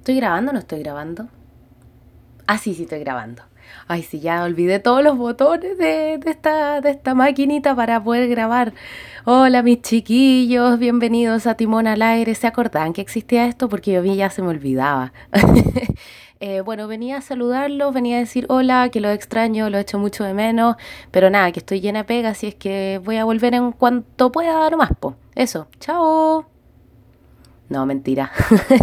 [0.00, 1.28] ¿Estoy grabando o no estoy grabando?
[2.46, 3.42] Ah, sí, sí, estoy grabando.
[3.86, 8.72] Ay, sí, ya olvidé todos los botones de, esta, de esta maquinita para poder grabar.
[9.26, 12.34] Hola, mis chiquillos, bienvenidos a Timón al Aire.
[12.34, 13.68] ¿Se acordaban que existía esto?
[13.68, 15.12] Porque yo vi ya se me olvidaba.
[16.42, 20.24] Eh, bueno, venía a saludarlos, venía a decir hola, que lo extraño, lo echo mucho
[20.24, 20.76] de menos,
[21.10, 24.32] pero nada, que estoy llena de pega, así es que voy a volver en cuanto
[24.32, 25.16] pueda nomás, po.
[25.34, 26.46] Eso, chao.
[27.70, 28.32] No, mentira.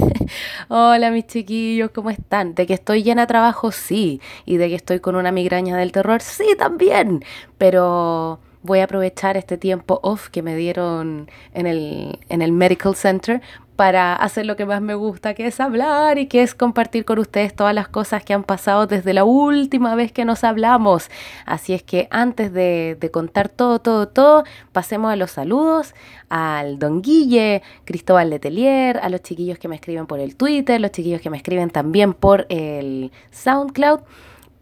[0.70, 2.56] Hola mis chiquillos, ¿cómo están?
[2.56, 4.22] De que estoy llena de trabajo, sí.
[4.46, 7.22] Y de que estoy con una migraña del terror, sí, también.
[7.58, 12.96] Pero voy a aprovechar este tiempo off que me dieron en el, en el Medical
[12.96, 13.42] Center
[13.78, 17.20] para hacer lo que más me gusta, que es hablar y que es compartir con
[17.20, 21.10] ustedes todas las cosas que han pasado desde la última vez que nos hablamos.
[21.46, 25.94] Así es que antes de, contar todo, todo, todo, pasemos a los saludos
[26.28, 30.92] al Don Guille, Cristóbal Letelier, a los chiquillos que me escriben por el Twitter, los
[30.92, 34.00] chiquillos que me escriben también por el SoundCloud.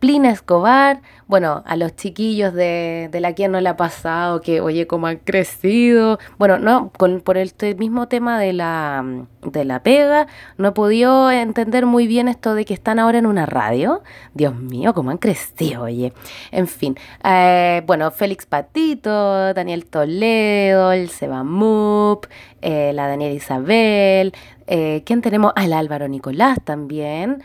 [0.06, 4.61] Plina Escobar, bueno, a los chiquillos de, de la quien no le ha pasado, que
[4.61, 6.20] oye, cómo han crecido.
[6.38, 9.03] Bueno, no, con, por el mismo tema de la,
[9.42, 10.28] de la pega,
[10.59, 14.03] no he podido entender muy bien esto de que están ahora en una radio.
[14.36, 16.14] Dios mío, cómo han crecido, oye.
[16.52, 22.28] En fin, eh, bueno, Félix Patito, Daniel Toledo, el Seba Mup,
[22.61, 24.33] eh, la Daniela Isabel,
[24.67, 25.52] eh, ¿quién tenemos?
[25.56, 27.44] Al Álvaro Nicolás también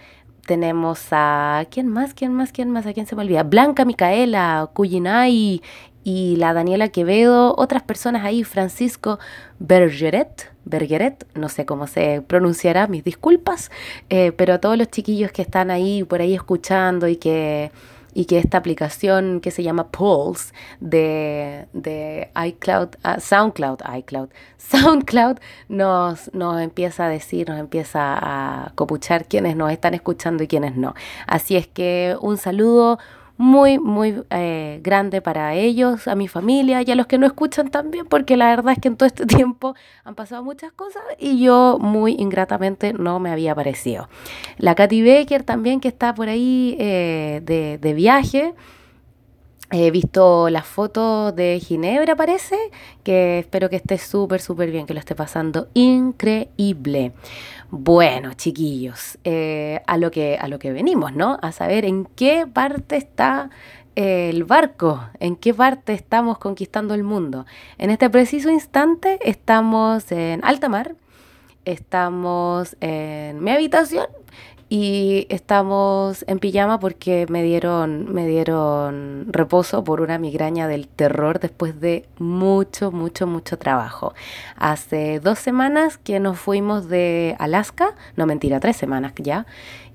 [0.51, 1.65] tenemos a.
[1.71, 2.13] ¿Quién más?
[2.13, 2.51] ¿Quién más?
[2.51, 2.85] ¿Quién más?
[2.85, 3.45] ¿A quién se me olvida?
[3.45, 5.63] Blanca Micaela, Cuyinay
[6.03, 9.21] y la Daniela Quevedo, otras personas ahí, Francisco
[9.61, 13.71] Bergeret, Bergeret, no sé cómo se pronunciará, mis disculpas,
[14.09, 17.71] eh, pero a todos los chiquillos que están ahí, por ahí escuchando y que
[18.21, 25.39] y que esta aplicación que se llama Pulse de, de iCloud, ah, SoundCloud, iCloud, SoundCloud
[25.71, 30.77] nos, nos empieza a decir, nos empieza a copuchar quienes nos están escuchando y quienes
[30.77, 30.95] no.
[31.27, 32.99] Así es que un saludo,
[33.41, 37.71] muy, muy eh, grande para ellos, a mi familia y a los que no escuchan
[37.71, 41.41] también, porque la verdad es que en todo este tiempo han pasado muchas cosas y
[41.41, 44.11] yo muy ingratamente no me había aparecido.
[44.59, 48.53] La Katy Baker también, que está por ahí eh, de, de viaje.
[49.73, 52.57] He visto las fotos de Ginebra, parece,
[53.05, 57.13] que espero que esté súper, súper bien, que lo esté pasando increíble.
[57.71, 61.39] Bueno, chiquillos, eh, a, lo que, a lo que venimos, ¿no?
[61.41, 63.51] A saber en qué parte está
[63.95, 67.47] eh, el barco, en qué parte estamos conquistando el mundo.
[67.79, 70.97] En este preciso instante estamos en alta mar,
[71.65, 74.07] estamos en mi habitación
[74.73, 81.41] y estamos en pijama porque me dieron, me dieron reposo por una migraña del terror
[81.41, 84.15] después de mucho, mucho, mucho trabajo.
[84.57, 89.45] Hace dos semanas que nos fuimos de Alaska, no mentira, tres semanas ya,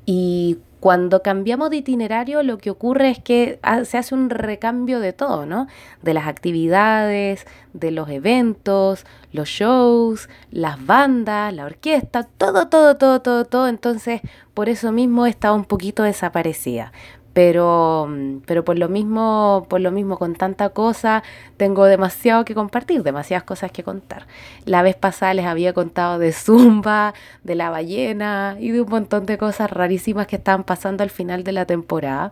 [0.05, 5.13] y cuando cambiamos de itinerario, lo que ocurre es que se hace un recambio de
[5.13, 5.65] todo, ¿no?
[6.03, 13.19] De las actividades, de los eventos, los shows, las bandas, la orquesta, todo, todo, todo,
[13.23, 13.67] todo, todo.
[13.67, 14.21] Entonces,
[14.53, 16.91] por eso mismo estaba un poquito desaparecida
[17.35, 18.07] pero,
[18.45, 21.21] pero por lo mismo, por lo mismo con tanta cosa,
[21.57, 24.25] tengo demasiado que compartir, demasiadas cosas que contar.
[24.63, 27.13] La vez pasada les había contado de Zumba,
[27.43, 31.43] de la ballena y de un montón de cosas rarísimas que estaban pasando al final
[31.43, 32.31] de la temporada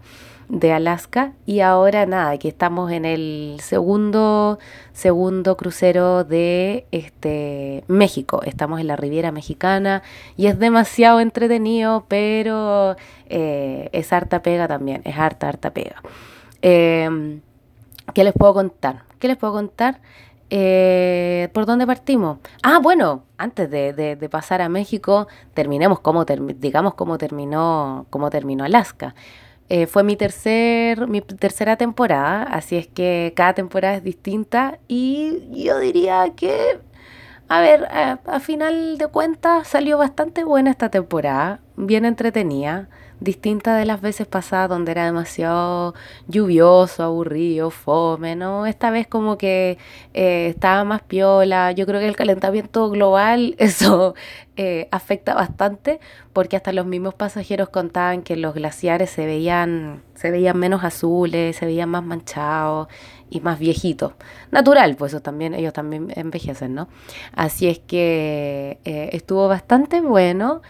[0.54, 4.60] de Alaska y ahora nada, que estamos en el segundo
[4.94, 8.42] segundo crucero de este México.
[8.46, 10.04] Estamos en la Riviera Mexicana
[10.38, 12.96] y es demasiado entretenido, pero
[13.30, 16.04] eh, es harta pega también, es harta, harta pega.
[16.62, 17.42] Em,
[18.14, 19.06] ¿Qué les puedo contar?
[19.18, 20.02] ¿Qué les puedo contar?
[20.52, 22.38] Eh, ¿Por dónde partimos?
[22.62, 29.16] Ah, bueno, antes de, pasar a México, terminemos como digamos cómo terminó, cómo terminó Alaska.
[29.70, 35.64] Eh, fue mi, tercer, mi tercera temporada, así es que cada temporada es distinta y
[35.64, 36.80] yo diría que,
[37.48, 42.90] a ver, a final de cuentas salió bastante buena esta temporada, bien entretenida
[43.24, 45.94] distinta de las veces pasadas donde era demasiado
[46.28, 48.66] lluvioso, aburrido, fome, ¿no?
[48.66, 49.78] Esta vez como que
[50.14, 51.72] eh, estaba más piola.
[51.72, 54.14] Yo creo que el calentamiento global, eso
[54.58, 56.00] eh, afecta bastante,
[56.34, 61.56] porque hasta los mismos pasajeros contaban que los glaciares se veían, se veían menos azules,
[61.56, 62.90] se veían más manchados
[63.30, 64.14] y más viejitos.
[64.52, 66.90] Natural, pues eso también, ellos también envejecen, ¿no?
[67.34, 70.62] Así es que eh, estuvo bastante bueno.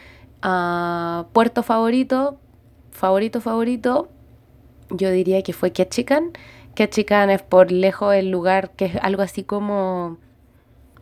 [0.43, 2.37] Uh, puerto favorito,
[2.91, 4.09] favorito, favorito,
[4.89, 6.31] yo diría que fue Ketchikan.
[6.75, 10.17] Ketchikan es por lejos el lugar que es algo así como,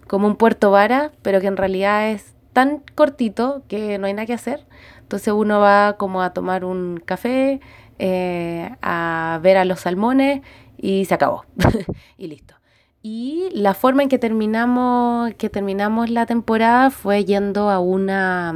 [0.07, 4.25] como un puerto vara, pero que en realidad es tan cortito que no hay nada
[4.25, 4.65] que hacer.
[4.99, 7.61] Entonces uno va como a tomar un café,
[7.99, 10.41] eh, a ver a los salmones
[10.77, 11.45] y se acabó.
[12.17, 12.55] y listo.
[13.03, 18.53] Y la forma en que terminamos, que terminamos la temporada fue yendo a una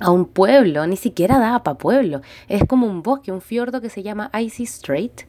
[0.00, 2.20] a un pueblo, ni siquiera daba para pueblo.
[2.48, 5.22] Es como un bosque, un fiordo que se llama Icy Strait,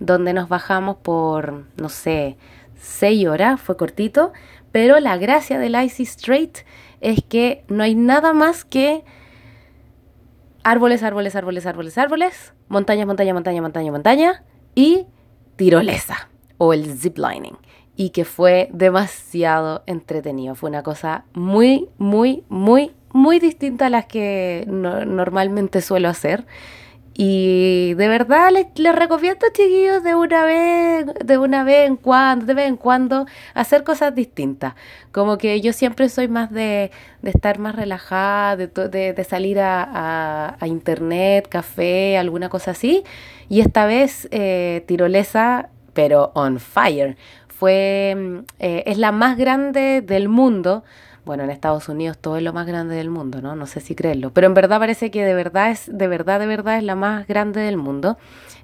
[0.00, 2.36] donde nos bajamos por, no sé,
[2.80, 4.32] seis horas, fue cortito,
[4.72, 6.58] pero la gracia del Icy Strait
[7.00, 9.04] es que no hay nada más que
[10.62, 14.44] árboles, árboles, árboles, árboles, árboles, montaña, montaña, montaña, montaña, montaña
[14.74, 15.06] y
[15.56, 16.28] tirolesa
[16.58, 17.56] o el ziplining
[17.98, 20.54] y que fue demasiado entretenido.
[20.54, 26.46] Fue una cosa muy, muy, muy, muy distinta a las que normalmente suelo hacer.
[27.14, 32.46] Y de verdad les, les, recomiendo, chiquillos, de una vez, de una vez en cuando,
[32.46, 34.74] de vez en cuando, hacer cosas distintas.
[35.10, 36.92] Como que yo siempre soy más de,
[37.22, 43.02] de estar más relajada, de, de, salir a, a, internet, café, alguna cosa así.
[43.48, 47.16] Y esta vez eh, tirolesa, pero on fire.
[47.58, 50.84] Fue, mm, eh, es la más grande del mundo
[51.28, 53.54] bueno, en Estados Unidos todo es lo más grande del mundo, ¿no?
[53.54, 56.46] No sé si creerlo, pero en verdad parece que de verdad es, de verdad, de
[56.46, 58.16] verdad es la más grande del mundo.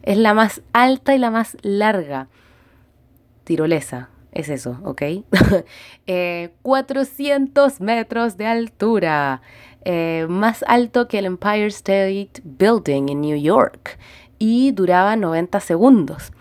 [0.02, 2.28] Es la más alta y la más larga.
[3.44, 5.02] Tirolesa, es eso, ¿ok?
[6.62, 9.42] 400 eh, metros de altura,
[9.84, 13.98] eh, más alto que el Empire State Building en New York
[14.38, 16.32] y duraba 90 segundos.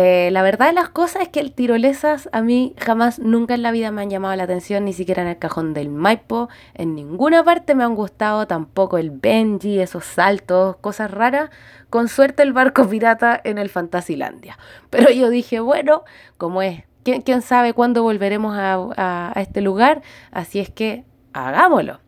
[0.00, 3.62] Eh, la verdad de las cosas es que el tirolesas a mí jamás, nunca en
[3.62, 6.94] la vida me han llamado la atención, ni siquiera en el cajón del Maipo, en
[6.94, 11.50] ninguna parte me han gustado, tampoco el Benji, esos saltos, cosas raras,
[11.90, 14.56] con suerte el barco pirata en el Fantasilandia.
[14.90, 16.04] Pero yo dije, bueno,
[16.36, 20.02] como es, ¿quién, sabe cuándo volveremos a este lugar?
[20.30, 21.98] Así es que hagámoslo.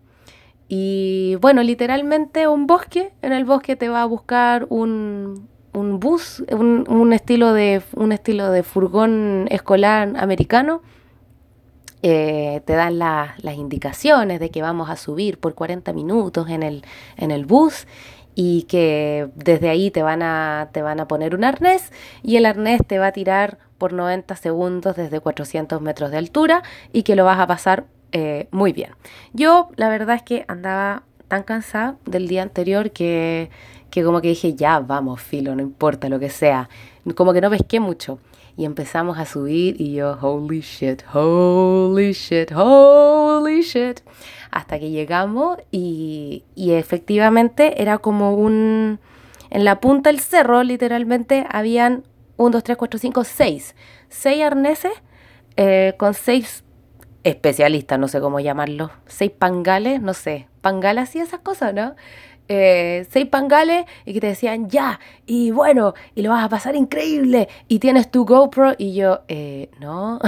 [0.69, 6.45] Y bueno, literalmente un bosque, en el bosque te va a buscar un, un bus,
[6.51, 10.83] un, estilo de, un estilo de furgón escolar americano.
[12.03, 16.83] Eh, te dan las indicaciones de que vamos a subir por 40 minutos en el,
[17.19, 17.87] en el bus
[18.35, 22.47] y que desde ahí te van, a, te van a poner un arnés y el
[22.47, 26.63] arnés te va a tirar por 90 segundos desde 400 metros de altura
[26.93, 28.93] y que lo vas a pasar eh, muy bien.
[29.33, 33.51] Yo la verdad es que andaba tan cansada del día anterior que
[33.91, 36.69] que como que dije, ya, vamos, filo, no importa lo que sea.
[37.15, 38.19] Como que no pesqué mucho.
[38.57, 44.01] Y empezamos a subir y yo, holy shit, holy shit, holy shit.
[44.51, 49.01] Hasta que llegamos y, y efectivamente era como un...
[49.51, 52.05] En la punta del cerro, literalmente, habían
[52.37, 53.75] 1, 2, 3, 4, 5, 6.
[54.09, 54.93] 6 arneses
[55.57, 56.65] eh, con 6
[57.23, 58.91] especialistas, no sé cómo llamarlos.
[59.07, 60.49] 6 pangales, no sé.
[60.61, 61.95] Pangalas y esas cosas, ¿no?
[62.53, 66.75] Eh, seis pangales y que te decían ya, y bueno, y lo vas a pasar
[66.75, 70.19] increíble, y tienes tu GoPro, y yo, eh, no,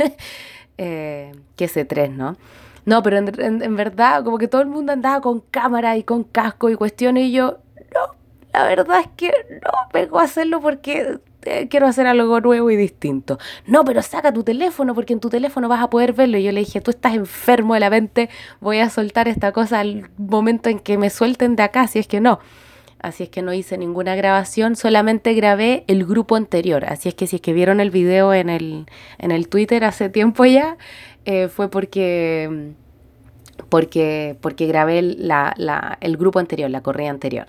[0.78, 2.38] eh, que sé tres, ¿no?
[2.86, 6.70] No, pero en, verdad, como que todo el mundo andaba con cámara y con casco
[6.70, 7.58] y cuestiones, y yo,
[7.92, 8.14] no,
[8.54, 9.30] la verdad es que
[9.62, 11.18] no vengo a hacerlo porque
[11.68, 13.38] quiero hacer algo nuevo y distinto.
[13.66, 16.38] No, pero saca tu teléfono porque en tu teléfono vas a poder verlo.
[16.38, 18.28] Y yo le dije, tú estás enfermo de la mente,
[18.60, 22.06] voy a soltar esta cosa al momento en que me suelten de acá, si es
[22.06, 22.40] que no.
[23.02, 26.84] Así es que no hice ninguna grabación, solamente grabé el grupo anterior.
[26.84, 28.86] Así es que si es que vieron el video en el,
[29.18, 30.76] en el Twitter hace tiempo ya,
[31.24, 32.72] eh, fue porque,
[33.70, 37.46] porque, porque grabé la, la, el grupo anterior, la corrida anterior.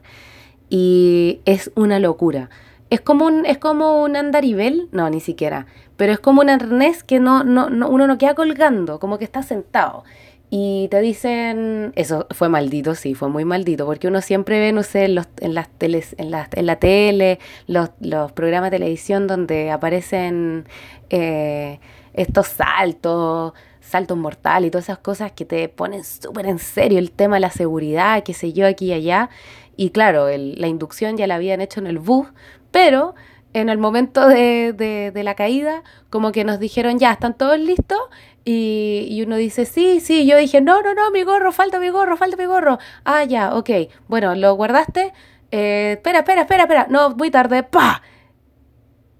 [0.69, 2.49] Y es una locura
[2.91, 7.03] es como un, es como un andarivel, no, ni siquiera, pero es como un arnés
[7.03, 10.03] que no, no, uno no queda colgando, como que está sentado.
[10.49, 14.83] Y te dicen, eso fue maldito, sí, fue muy maldito, porque uno siempre ve, no
[14.83, 18.77] sé, en, los, en las teles, en la, en la tele, los, los programas de
[18.77, 20.65] televisión donde aparecen
[21.09, 21.79] eh,
[22.13, 27.11] estos saltos, saltos mortales y todas esas cosas que te ponen súper en serio el
[27.11, 29.29] tema de la seguridad, qué sé yo, aquí y allá.
[29.77, 32.27] Y claro, la inducción ya la habían hecho en el bus,
[32.71, 33.15] pero
[33.53, 37.99] en el momento de, la caída, como que nos dijeron, ya, ¿están todos listos?
[38.45, 40.25] Y, uno dice, sí, sí.
[40.25, 42.79] Yo dije, no, no, no, mi gorro, falta mi gorro, falta mi gorro.
[43.03, 43.69] Ah, ya, ok.
[44.07, 45.13] Bueno, ¿lo guardaste?
[45.51, 46.87] Eh, espera, espera, espera, espera.
[46.89, 47.63] No, muy tarde.
[47.63, 48.01] ¡Pa!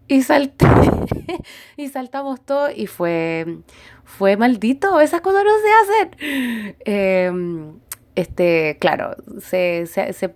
[0.08, 0.66] Y salté.
[1.78, 3.60] y saltamos todos y fue,
[4.04, 5.00] fue maldito.
[5.00, 6.76] Esas cosas no se hacen.
[6.86, 7.32] Eh,
[8.16, 9.86] este, claro, se,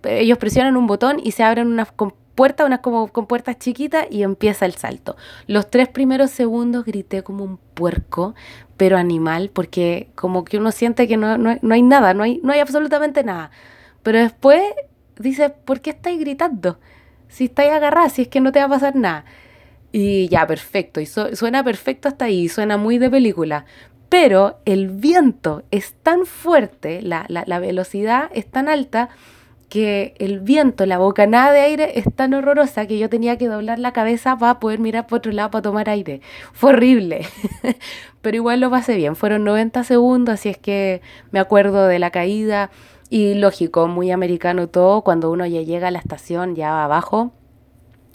[0.04, 1.92] ellos presionan un botón y se abren unas
[2.36, 5.16] puertas, unas como con puertas chiquitas y empieza el salto.
[5.48, 8.36] Los tres primeros segundos grité como un puerco,
[8.76, 12.40] pero animal, porque como que uno siente que no, no, no hay nada, no hay,
[12.44, 13.50] no hay absolutamente nada.
[14.04, 14.62] Pero después
[15.18, 16.78] dice, ¿por qué estáis gritando?
[17.28, 19.24] Si estáis agarrados, si es que no te va a pasar nada.
[19.90, 21.00] Y ya, perfecto.
[21.00, 23.64] Y suena perfecto hasta ahí, suena muy de película.
[24.08, 29.08] Pero el viento es tan fuerte, la, la velocidad es tan alta
[29.68, 33.78] que el viento, la bocanada de aire es tan horrorosa que yo tenía que doblar
[33.78, 36.20] la cabeza para poder mirar por otro lado para tomar aire.
[36.52, 37.26] Fue horrible,
[38.22, 39.16] pero igual lo pasé bien.
[39.16, 42.70] Fueron 90 segundos, así es que me acuerdo de la caída
[43.10, 47.32] y lógico, muy americano todo, cuando uno ya llega a la estación, ya abajo,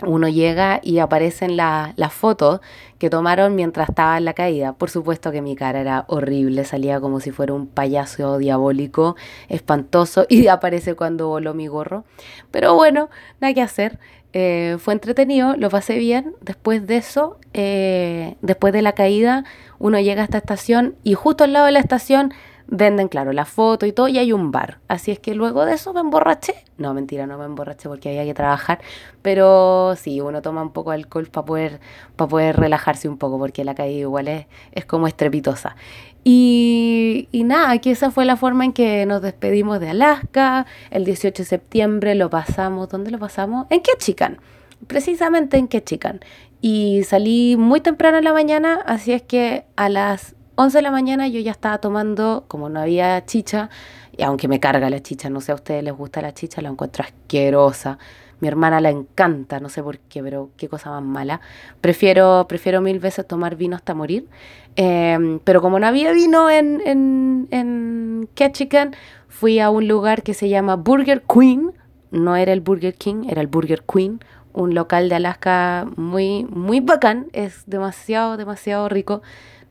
[0.06, 2.62] uno llega y aparecen las fotos
[2.98, 4.74] que tomaron mientras estaba en la caída.
[4.74, 9.16] Por supuesto que mi cara era horrible, salía como si fuera un payaso diabólico,
[9.50, 12.04] espantoso, y aparece cuando voló mi gorro.
[12.52, 14.00] Pero bueno, nada que hacer.
[14.34, 16.36] Eh, fue entretenido, lo pasé bien.
[16.42, 19.44] Después de eso, eh, después de la caída,
[19.80, 22.34] uno llega a esta estación y justo al lado de la estación
[22.72, 24.80] venden, claro, la foto y todo, y hay un bar.
[24.88, 26.56] Así es que luego de eso me emborraché.
[26.78, 28.80] No, mentira, no me emborraché porque había que trabajar.
[29.22, 31.80] Pero sí, uno toma un poco de alcohol para poder,
[32.16, 35.76] poder relajarse un poco, porque la caída igual es, es como estrepitosa.
[36.24, 40.66] Y, y nada, que esa fue la forma en que nos despedimos de Alaska.
[40.92, 43.68] El 18 de septiembre lo pasamos, ¿dónde lo pasamos?
[43.70, 44.40] En Ketchikan,
[44.88, 46.22] precisamente en Ketchikan.
[46.62, 50.92] Y salí muy temprano en la mañana, así es que a las 11 de la
[50.92, 53.70] mañana yo ya estaba tomando, como no había chicha,
[54.16, 56.70] y aunque me carga la chicha, no sé a ustedes les gusta la chicha, la
[56.70, 57.98] encuentro asquerosa.
[58.40, 61.42] Mi hermana la encanta, no sé por qué, pero qué cosa más mala.
[61.80, 64.28] Prefiero, prefiero mil veces tomar vino hasta morir.
[64.76, 68.96] Em, pero como no había vino en, en, en Ketchikan,
[69.30, 71.72] fui a un lugar que se llama Burger Queen.
[72.12, 74.20] No era el Burger King, era el Burger Queen.
[74.54, 77.28] Un local de Alaska muy, muy bacán.
[77.34, 79.22] Es demasiado, demasiado rico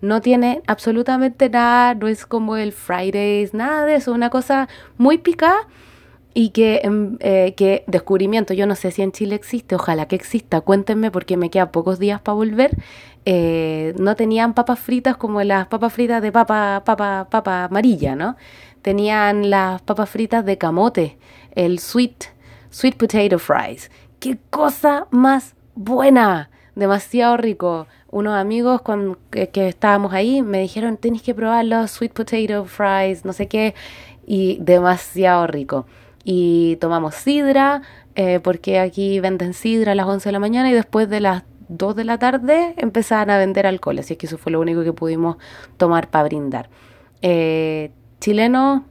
[0.00, 5.19] no tiene absolutamente nada, no es como el Fridays, nada de eso, una cosa muy
[5.19, 5.66] picada
[6.33, 10.16] y que, em, eh, que descubrimiento, yo no sé si en Chile existe, ojalá que
[10.16, 12.76] exista, cuéntenme porque me quedan pocos días para volver.
[13.26, 18.37] Eh, no tenían papas fritas como las papas fritas de papa, papa, papa amarilla, ¿no?
[18.83, 21.19] Tenían las papas fritas de camote,
[21.54, 22.26] el sweet,
[22.71, 23.90] sweet potato fries.
[24.21, 26.50] ¡Qué cosa más buena!
[26.76, 32.12] Demasiado rico unos amigos con, que, estábamos ahí me dijeron, tienes que probar los sweet
[32.12, 33.75] potato fries, no sé qué,
[34.26, 35.87] y demasiado rico.
[36.25, 37.83] Y tomamos sidra,
[38.17, 41.45] eh, porque aquí venden sidra a las 11 de la mañana y después de las
[41.69, 44.93] 2 de la tarde empezaban a vender alcohol, así que eso fue lo único que
[44.93, 45.37] pudimos
[45.76, 46.69] tomar para brindar.
[47.23, 48.85] Eh, chileno,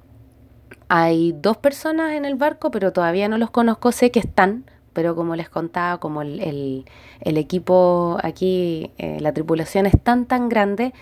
[0.87, 5.15] hay dos personas en el barco, pero todavía no los conozco, sé que están, pero
[5.15, 6.85] como les contaba, como el,
[7.23, 10.93] equipo aquí, eh, la tripulación es tan, tan grande,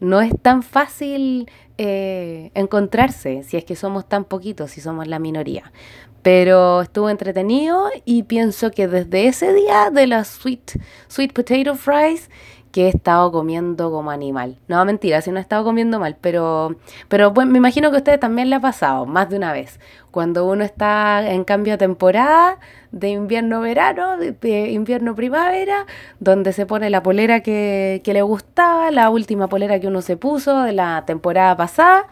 [0.00, 5.18] no es tan fácil eh, encontrarse si es que somos tan poquitos, si somos la
[5.18, 5.72] minoría.
[6.22, 12.30] Pero estuvo entretenido y pienso que desde ese día de las sweet, sweet potato fries
[12.74, 14.58] que he estado comiendo como animal.
[14.66, 16.74] No, mentira, si no he estado comiendo mal, pero,
[17.06, 19.78] pero bueno, me imagino que a ustedes también le ha pasado más de una vez.
[20.10, 22.58] Cuando uno está en cambio de temporada,
[22.90, 25.86] de invierno-verano, de, invierno-primavera,
[26.18, 30.16] donde se pone la polera que, que, le gustaba, la última polera que uno se
[30.16, 32.08] puso de la temporada pasada.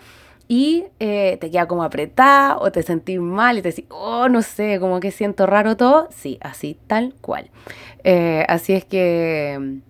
[0.47, 4.42] Y eh, te queda como apretada o te sentís mal y te decís, oh, no
[4.42, 6.09] sé, como que siento raro todo.
[6.12, 7.50] Sí, así, tal cual.
[8.04, 9.83] Eh, así es que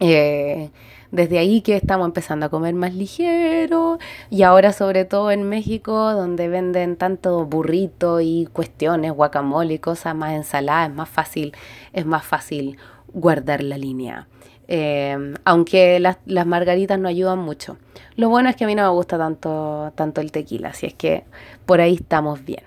[0.00, 0.70] eh,
[1.10, 3.98] desde ahí que estamos empezando a comer más ligero
[4.30, 10.14] y ahora sobre todo en México donde venden tanto burrito y cuestiones, guacamole y cosas
[10.14, 11.56] más ensaladas, es más fácil,
[11.92, 12.76] es más fácil
[13.12, 14.28] guardar la línea.
[14.70, 17.78] Eh, aunque las, las, margaritas no ayudan mucho.
[18.16, 20.94] Lo bueno es que a mí no me gusta tanto, tanto el tequila, así es
[20.94, 21.24] que
[21.64, 22.64] por ahí estamos bien.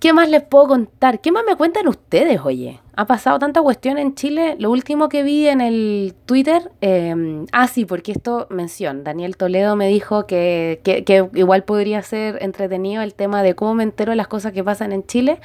[0.00, 1.20] ¿Qué más les puedo contar?
[1.20, 2.80] ¿Qué más me cuentan ustedes, oye?
[2.94, 4.56] Ha pasado tanta cuestión en Chile.
[4.58, 9.76] Lo último que vi en el Twitter, eh, ah, sí, porque esto mención, Daniel Toledo
[9.76, 14.10] me dijo que, que, que, igual podría ser entretenido el tema de cómo me entero
[14.10, 15.40] de las cosas que pasan en Chile.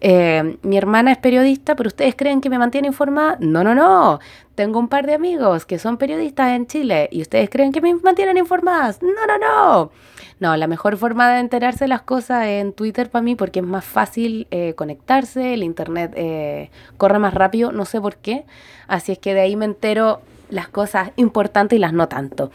[0.00, 3.36] Eh, mi hermana es periodista, pero ustedes creen que me mantiene informada?
[3.40, 4.20] No, no, no.
[4.54, 7.94] Tengo un par de amigos que son periodistas en Chile y ustedes creen que me
[7.94, 9.02] mantienen informadas.
[9.02, 9.90] No, no, no.
[10.38, 13.60] No, la mejor forma de enterarse de las cosas es en Twitter para mí porque
[13.60, 18.44] es más fácil eh, conectarse, el internet eh, corre más rápido, no sé por qué.
[18.88, 22.50] Así es que de ahí me entero las cosas importantes y las no tanto.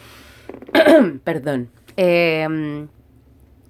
[1.24, 1.70] Perdón.
[1.98, 2.88] Em,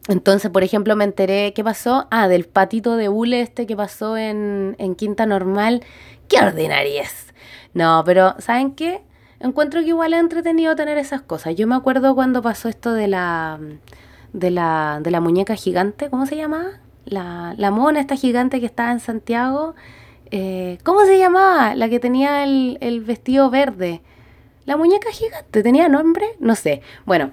[0.07, 2.07] Entonces, por ejemplo, me enteré qué pasó.
[2.11, 5.83] Ah, del patito de hule este que pasó en, en Quinta Normal.
[6.27, 7.33] ¡Qué ordinariez!
[7.73, 9.01] No, pero ¿saben qué?
[9.39, 11.55] Encuentro que igual es entretenido tener esas cosas.
[11.55, 13.59] Yo me acuerdo cuando pasó esto de la
[14.33, 16.79] de la, de la muñeca gigante, ¿cómo se llama?
[17.05, 19.75] La, la mona esta gigante que estaba en Santiago.
[20.31, 21.75] Eh, ¿Cómo se llamaba?
[21.75, 24.01] La que tenía el, vestido verde.
[24.65, 26.25] La muñeca gigante, ¿tenía nombre?
[26.39, 26.81] No sé.
[27.05, 27.31] Bueno,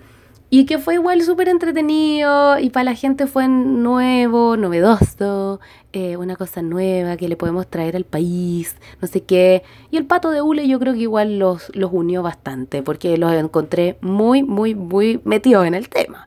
[0.51, 5.61] y que fue igual súper entretenido y para la gente fue nuevo, novedoso,
[5.93, 9.63] eh, una cosa nueva que le podemos traer al país, no sé qué.
[9.91, 13.33] Y el pato de hule yo creo que igual los, los unió bastante porque los
[13.33, 16.27] encontré muy, muy, muy metidos en el tema.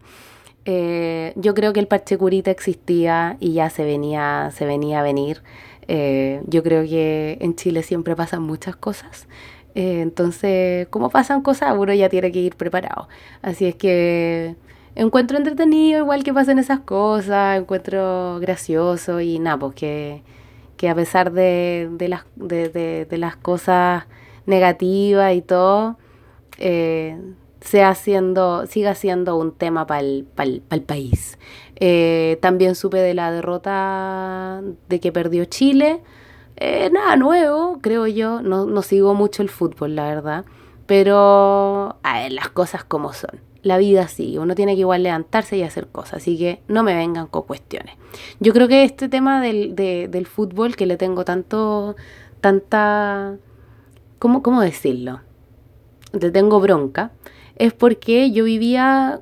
[0.65, 5.03] Eh, yo creo que el parche curita existía y ya se venía, se venía a
[5.03, 5.41] venir.
[5.87, 9.27] Eh, yo creo que en Chile siempre pasan muchas cosas.
[9.75, 13.07] Eh, entonces, como pasan cosas, uno ya tiene que ir preparado.
[13.41, 14.55] Así es que
[14.95, 20.23] encuentro entretenido igual que pasen esas cosas, encuentro gracioso y nada, pues que,
[20.89, 24.05] a pesar de, las, de, las cosas
[24.45, 25.97] negativas y todo,
[26.57, 27.17] eh,
[27.61, 30.25] sea siendo, siga siendo un tema para el,
[30.85, 31.37] país.
[31.83, 36.01] Eh, también supe de la derrota de que perdió Chile.
[36.55, 38.41] Eh, nada nuevo, creo yo.
[38.41, 40.45] No, no, sigo mucho el fútbol, la verdad.
[40.85, 43.41] Pero las cosas como son.
[43.63, 44.39] La vida sigue.
[44.39, 46.21] Uno tiene que igual levantarse y hacer cosas.
[46.21, 47.95] Así que no me vengan con cuestiones.
[48.39, 51.95] Yo creo que este tema del, del fútbol que le tengo tanto,
[52.41, 53.37] tanta...
[54.19, 55.21] ¿Cómo, cómo decirlo?
[56.13, 57.11] Le tengo bronca
[57.61, 59.21] es porque yo vivía,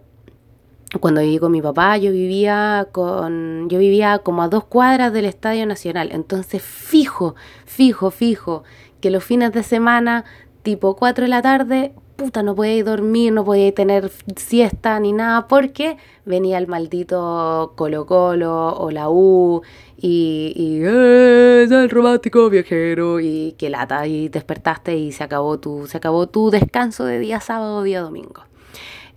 [0.99, 5.25] cuando viví con mi papá, yo vivía con, yo vivía como a dos cuadras del
[5.25, 6.09] Estadio Nacional.
[6.11, 8.63] Entonces, fijo, fijo, fijo,
[8.99, 10.25] que los fines de semana,
[10.63, 15.47] tipo 4 de la tarde, puta, no podía dormir, no podía tener siesta ni nada,
[15.47, 19.61] porque venía el maldito Colo Colo o la U
[19.95, 25.87] y, y es el romántico viajero y que lata y despertaste y se acabó tu,
[25.87, 28.48] se acabó tu descanso de día sábado, día domingo.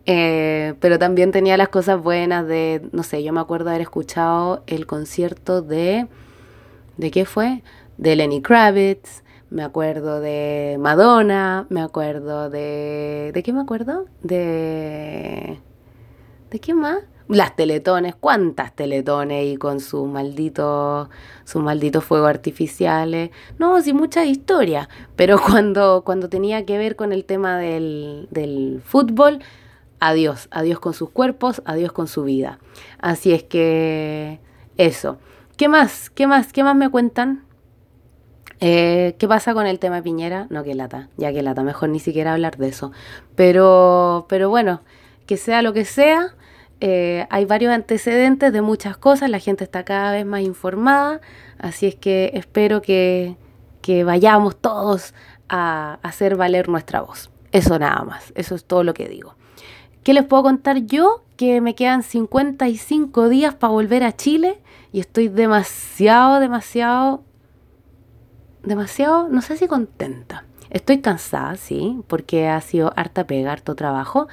[0.07, 4.65] Eh, pero también tenía las cosas buenas de, no sé, yo me acuerdo haber escuchado
[4.67, 6.09] el concierto de,
[6.97, 7.63] ¿de qué fue?
[7.99, 14.07] De Lenny Kravitz, me acuerdo de Madonna, me acuerdo de, ¿de qué me acuerdo?
[14.23, 15.61] De,
[16.51, 17.05] ¿de qué más?
[17.29, 21.09] las teletones, cuántas teletones y con sus malditos
[21.45, 23.31] sus malditos fuegos artificiales.
[23.59, 24.89] No, sí, muchas historias.
[25.17, 29.41] Pero cuando, cuando tenía que ver con el tema del, del fútbol,
[30.03, 32.59] adiós, adiós con sus cuerpos, adiós con su vida.
[33.01, 34.41] Así es que
[34.77, 35.19] eso.
[35.57, 36.11] ¿Qué más?
[36.11, 36.53] ¿Qué más?
[36.53, 37.45] ¿Qué más me cuentan?
[38.59, 40.47] Eh, ¿Qué pasa con el tema Piñera?
[40.51, 42.91] No, que lata, ya que lata, mejor ni siquiera hablar de eso.
[43.37, 44.83] Pero, pero bueno,
[45.27, 46.35] que sea lo que sea,
[46.81, 51.21] eh, hay varios antecedentes de muchas cosas, la gente está cada vez más informada,
[51.59, 53.37] así es que espero que,
[54.05, 55.15] vayamos todos
[55.49, 57.31] a, hacer valer nuestra voz.
[57.53, 59.37] Eso nada más, eso es todo lo que digo.
[60.03, 61.23] ¿Qué les puedo contar yo?
[61.37, 64.59] Que me quedan 55 días para volver a Chile
[64.93, 67.23] y estoy demasiado, demasiado,
[68.65, 70.45] demasiado, no sé si contenta.
[70.71, 74.27] Estoy cansada, sí, porque ha sido harta pega, harto trabajo,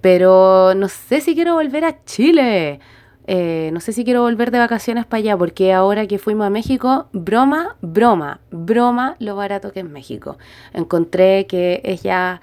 [0.00, 2.80] pero no sé si quiero volver a Chile.
[3.26, 6.50] Eh, no sé si quiero volver de vacaciones para allá, porque ahora que fuimos a
[6.50, 10.38] México, broma, broma, broma lo barato que es México.
[10.72, 12.40] Encontré que es ya...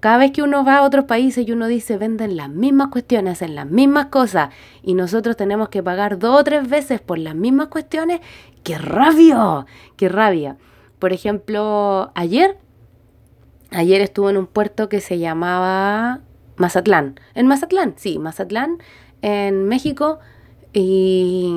[0.00, 3.42] Cada vez que uno va a otros países y uno dice venden las mismas cuestiones,
[3.42, 4.48] en las mismas cosas,
[4.82, 8.20] y nosotros tenemos que pagar dos o tres veces por las mismas cuestiones,
[8.64, 9.66] ¡qué rabia!
[9.96, 10.56] ¡Qué rabia!
[10.98, 12.56] Por ejemplo, ayer,
[13.70, 16.20] ayer estuve en un puerto que se llamaba
[16.56, 17.20] Mazatlán.
[17.34, 18.78] En Mazatlán, sí, Mazatlán,
[19.22, 20.18] en México.
[20.72, 21.52] Y,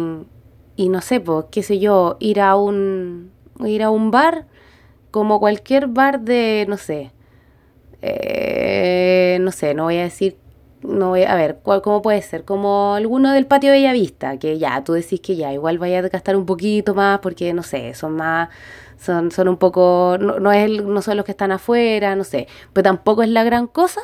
[0.76, 3.32] y no sé, pues, qué sé yo, ir a un,
[3.66, 4.48] ir a un bar,
[5.12, 7.12] como cualquier bar de, no sé,
[8.04, 10.38] eh, no sé, no voy a decir,
[10.82, 12.44] no voy a, ver, ¿cuál, ¿cómo puede ser?
[12.46, 16.36] Como alguno del patio Bellavista, que ya, tú decís que ya, igual vaya a gastar
[16.36, 18.50] un poquito más porque, no sé, son más,
[19.00, 22.48] son, son un poco, no, no, es no son los que están afuera, no sé,
[22.74, 24.02] pero tampoco es la gran cosa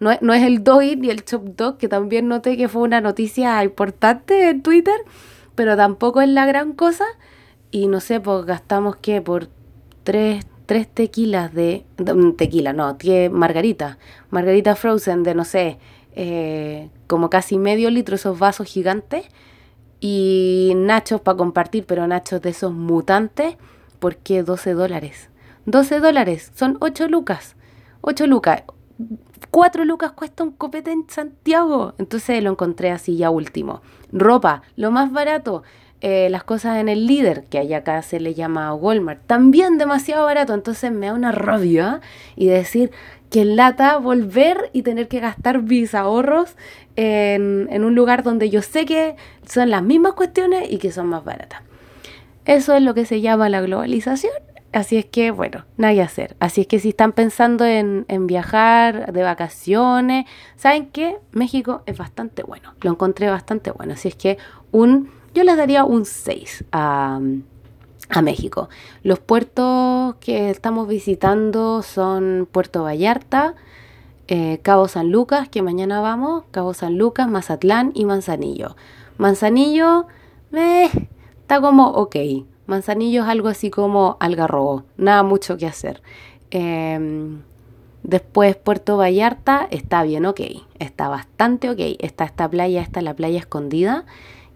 [0.00, 3.62] no, es el Doggy ni el Chop Dog, que también noté que fue una noticia
[3.64, 4.96] importante en Twitter,
[5.54, 7.04] pero tampoco es la gran cosa.
[7.70, 9.48] Y no sé, pues gastamos que por
[10.02, 13.98] tres, tres tequilas de, mm, tequila, no, tiene margarita,
[14.30, 15.78] margarita frozen de no sé,
[16.14, 19.26] eh, como casi medio litro esos vasos gigantes
[20.00, 23.56] y nachos para compartir, pero nachos de esos mutantes,
[23.98, 25.30] ¿por qué 12 dólares?
[25.66, 27.56] 12 dólares, son 8 lucas.
[28.02, 28.64] 8 lucas
[29.50, 31.94] 4 lucas cuesta un copete en Santiago.
[31.98, 33.82] Entonces lo encontré así ya último.
[34.12, 35.62] Ropa, lo más barato.
[36.00, 40.26] Eh, las cosas en el líder, que allá acá se le llama Walmart, también demasiado
[40.26, 40.52] barato.
[40.52, 42.00] Entonces me da una rabia
[42.36, 42.90] y decir
[43.30, 46.56] que lata volver y tener que gastar mis ahorros
[46.96, 51.06] en, en un lugar donde yo sé que son las mismas cuestiones y que son
[51.06, 51.62] más baratas.
[52.44, 54.32] Eso es lo que se llama la globalización
[54.74, 56.36] Así es que, bueno, nada que hacer.
[56.40, 60.26] Así es que si están pensando en, viajar de vacaciones,
[60.56, 61.16] ¿saben qué?
[61.30, 62.74] México es bastante bueno.
[62.80, 63.92] Lo encontré bastante bueno.
[63.92, 64.36] Así es que
[64.72, 67.20] un, yo les daría un 6 a,
[68.22, 68.68] México.
[69.02, 73.54] Los puertos que estamos visitando son Puerto Vallarta,
[74.28, 78.76] eh, Cabo San Lucas, que mañana vamos, Cabo San Lucas, Mazatlán y Manzanillo.
[79.18, 80.06] Manzanillo,
[80.52, 80.88] eh,
[81.40, 82.16] está como ok
[82.66, 86.02] Manzanillo es algo así como algarrobo, nada mucho que hacer.
[86.50, 87.42] Em,
[88.02, 90.40] después Puerto Vallarta está bien ok,
[90.78, 91.80] está bastante ok.
[91.98, 94.04] Está esta playa, está la playa escondida,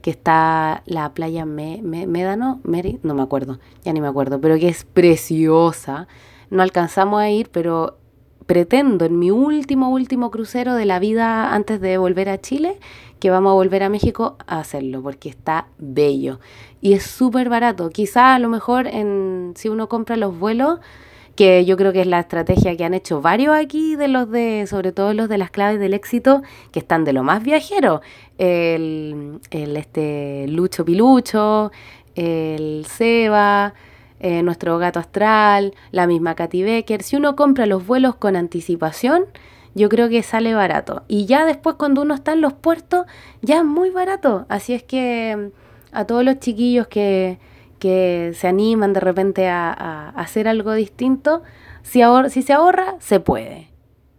[0.03, 4.69] que está la playa Médano, Mary, no me acuerdo, ya ni me acuerdo, pero que
[4.69, 6.09] es preciosa.
[6.51, 7.99] No alcanzamos a ir, pero
[8.47, 12.79] pretendo en mi último, último crucero de la vida antes de volver a Chile,
[13.21, 16.39] que vamos a volver a México a hacerlo, porque está bello
[16.81, 17.91] y es súper barato.
[17.91, 20.79] Quizá a lo mejor en, si uno compra los vuelos,
[21.39, 24.67] que yo creo que es la estrategia que han hecho varios aquí de los de,
[24.67, 28.01] sobre todo los de las claves del éxito, que están de lo más viajero.
[28.39, 31.71] El, el este Lucho Pilucho,
[32.17, 33.73] el Seba,
[34.19, 37.05] eh, nuestro gato astral, la misma Katy Becker.
[37.05, 39.27] Si uno compra los vuelos con anticipación,
[39.77, 41.05] yo creo que sale barato.
[41.07, 43.07] Y ya después cuando uno está en los puertos,
[43.43, 44.45] ya es muy barato.
[44.49, 45.53] Así es que
[45.93, 47.39] a todos los chiquillos que,
[47.81, 51.43] se animan de repente a, hacer algo distinto,
[51.83, 53.69] si, si se ahorra, se puede.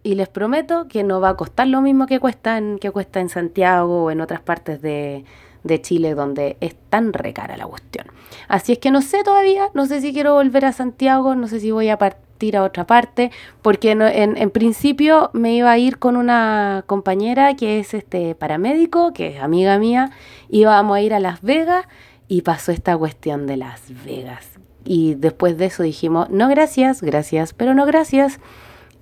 [0.02, 3.20] Y les prometo que no va a costar lo mismo que cuesta en, que cuesta
[3.20, 5.24] en Santiago o en otras partes de,
[5.64, 8.06] de Chile donde es tan recara la cuestión.
[8.48, 11.60] Así es que no sé todavía, no sé si quiero volver a Santiago, no sé
[11.60, 15.98] si voy a partir a otra parte, porque en, en, principio me iba a ir
[15.98, 20.10] con una compañera que es este paramédico, que es amiga mía,
[20.48, 21.86] íbamos a ir a Las Vegas
[22.30, 24.46] y pasó esta cuestión de Las Vegas.
[24.84, 28.38] Y después de eso dijimos, no gracias, gracias, pero no gracias.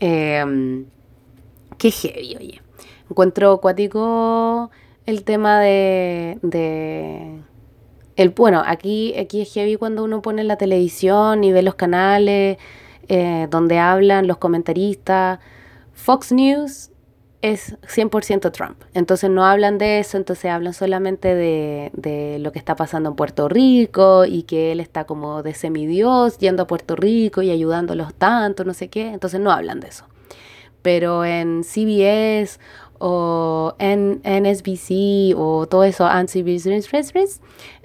[0.00, 0.86] Em,
[1.76, 2.62] qué heavy, oye.
[3.10, 4.70] Encuentro acuático
[5.04, 7.42] el tema de, de
[8.16, 12.56] el, bueno, aquí, aquí es heavy cuando uno pone la televisión y ve los canales
[13.08, 15.38] eh, donde hablan los comentaristas.
[15.92, 16.92] Fox News
[17.42, 18.82] es 100% Trump.
[18.94, 23.16] Entonces no hablan de eso, entonces hablan solamente de, de, lo que está pasando en
[23.16, 28.14] Puerto Rico y que él está como de semidios yendo a Puerto Rico y ayudándolos
[28.14, 29.08] tanto, no sé qué.
[29.08, 30.06] Entonces no hablan de eso.
[30.82, 32.58] Pero en CBS
[32.98, 36.88] o en NSBC o todo eso, Ansi Business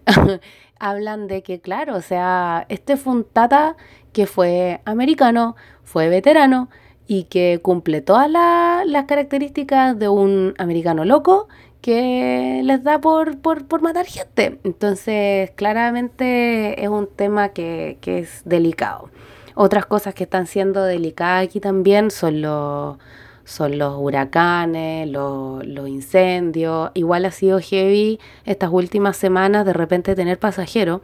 [0.80, 3.76] hablan de que, claro, o sea, este fue un tata
[4.12, 6.70] que fue americano, fue veterano,
[7.08, 11.48] y que cumple todas las características de un americano loco
[11.84, 14.58] que les da por, por, matar gente.
[14.64, 19.10] Entonces, claramente es un tema que, es delicado.
[19.54, 22.98] Otras cosas que están siendo delicadas aquí también son los,
[23.44, 26.92] son los huracanes, los, los incendios.
[26.94, 31.02] Igual ha sido heavy estas últimas semanas de repente tener pasajeros.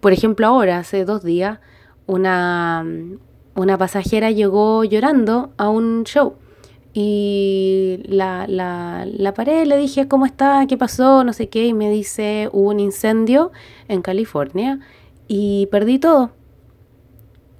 [0.00, 1.60] Por ejemplo, ahora, hace dos días,
[2.06, 2.84] una,
[3.54, 6.34] una pasajera llegó llorando a un show
[6.92, 10.66] y la, la, la paré, le dije, ¿cómo está?
[10.66, 11.22] ¿Qué pasó?
[11.22, 13.52] No sé qué, y me dice, hubo un incendio
[13.88, 14.80] en California
[15.28, 16.32] y perdí todo.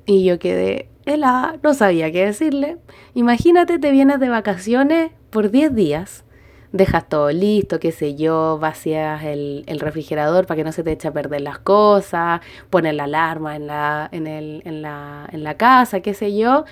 [0.07, 2.79] Y yo quedé helada, no sabía qué decirle.
[3.15, 6.25] Imagínate, te vienes de vacaciones por 10 días
[6.73, 11.09] dejas todo listo, qué sé yo, vacías el, refrigerador para que no se te eche
[11.09, 15.55] a perder las cosas, pones la alarma en la, en, el, en, la, en la
[15.57, 16.65] casa, qué sé yo,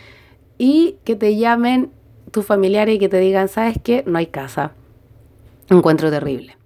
[0.56, 1.90] y que te llamen
[2.30, 4.04] tus familiares y que te digan, ¿sabes qué?
[4.06, 4.72] No hay casa.
[5.70, 6.56] Encuentro terrible.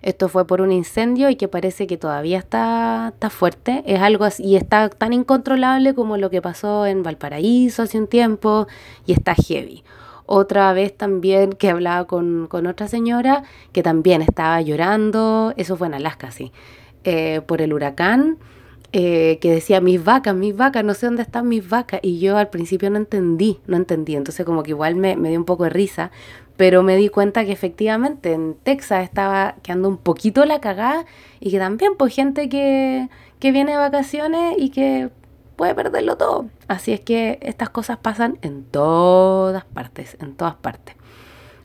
[0.00, 3.82] Esto fue por un incendio y que parece que todavía está, está fuerte.
[3.84, 8.06] Es algo así, y está tan incontrolable como lo que pasó en Valparaíso hace un
[8.06, 8.68] tiempo
[9.06, 9.82] y está heavy.
[10.30, 15.94] Otra vez también que hablaba con, otra señora que también estaba llorando, eso fue en
[15.94, 16.52] Alaska, sí,
[17.04, 18.36] eh, por el huracán,
[18.92, 22.00] eh, que decía, mis vacas, mis vacas, no sé dónde están mis vacas.
[22.02, 24.16] Y yo al principio no entendí, no entendí.
[24.16, 26.10] Entonces como que igual me, dio un poco de risa,
[26.58, 31.06] pero me di cuenta que efectivamente en Texas estaba quedando un poquito la cagada
[31.40, 35.08] y que también pues gente que, que viene de vacaciones y que
[35.58, 36.46] puede perderlo todo.
[36.68, 40.94] Así es que estas cosas pasan en todas partes, en todas partes.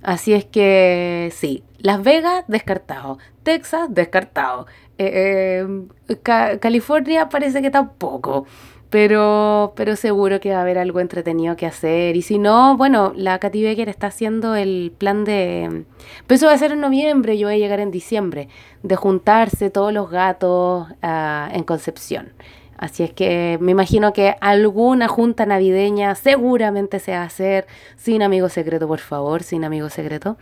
[0.01, 4.65] Así es que sí, Las Vegas descartado, Texas descartado,
[4.97, 5.65] eh,
[6.09, 8.45] eh, California parece que tampoco.
[8.89, 12.15] Pero, pero seguro que va a haber algo entretenido que hacer.
[12.15, 15.85] Y si no, bueno, la Katy Becker está haciendo el plan de...
[16.27, 18.49] Pero eso va a ser en noviembre, yo voy a llegar en diciembre,
[18.83, 22.33] de juntarse todos los gatos uh, en Concepción.
[22.83, 27.65] Así es que me imagino que alguna junta navideña seguramente se va a hacer
[27.95, 30.35] sin amigo secreto, por favor, sin amigo secreto.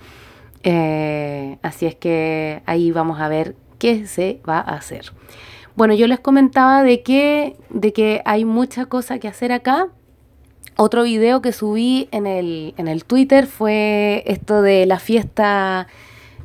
[0.64, 5.12] Eh, así es que ahí vamos a ver qué se va a hacer.
[5.76, 9.90] Bueno, yo les comentaba de que, de que hay mucha cosa que hacer acá.
[10.78, 15.86] Otro video que subí en el, en el Twitter fue esto de la fiesta,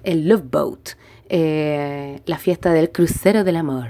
[0.05, 0.91] el Love Boat,
[1.31, 3.89] eh, la fiesta del crucero del amor.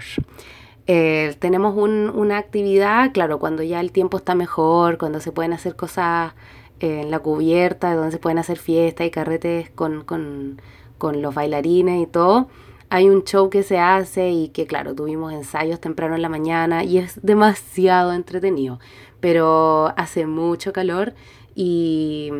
[0.89, 5.75] Eh, tenemos una actividad, claro, cuando ya el tiempo está mejor, cuando se pueden hacer
[5.75, 6.35] cosas
[6.81, 10.61] en la cubierta, donde se pueden hacer fiestas y carretes con, con,
[10.99, 12.49] con los bailarines y todo.
[12.89, 16.85] Hay un show que se hace y que claro, tuvimos ensayos temprano en la mañana
[16.85, 18.79] y es demasiado entretenido,
[19.19, 21.15] pero hace mucho calor
[21.59, 22.31] y,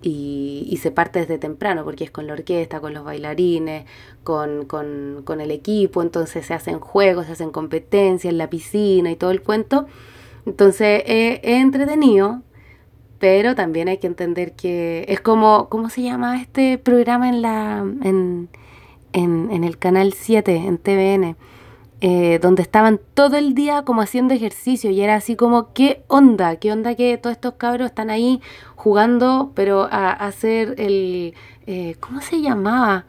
[0.00, 3.84] y, se parte desde temprano porque es con la orquesta, con los bailarines,
[4.22, 9.10] con, con, con el equipo, entonces se hacen juegos, se hacen competencias en la piscina
[9.10, 9.86] y todo el cuento.
[10.46, 12.42] Entonces es entretenido,
[13.18, 17.78] pero también hay que entender que es como, ¿cómo se llama este programa en la...
[18.02, 18.48] En,
[19.12, 21.36] en, el canal 7, en TVN,
[22.00, 26.56] eh, donde estaban todo el día como haciendo ejercicio y era así como, ¿qué onda?
[26.56, 28.40] ¿Qué onda que todos estos cabros están ahí
[28.74, 31.34] jugando, pero a, hacer el...
[31.66, 33.04] Eh, ¿Cómo se llamaba?